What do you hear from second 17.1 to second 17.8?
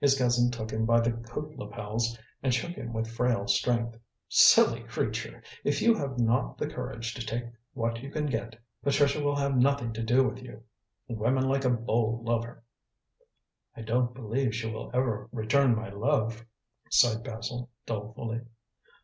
Basil